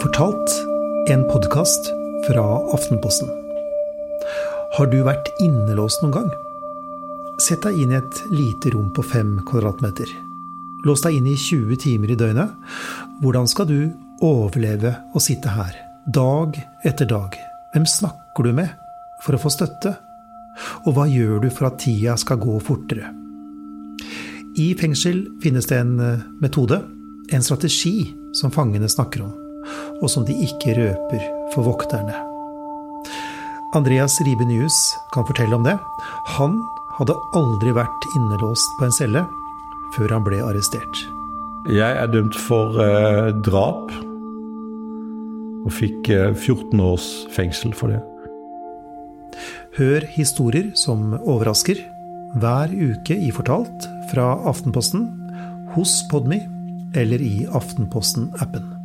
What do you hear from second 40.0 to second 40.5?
han ble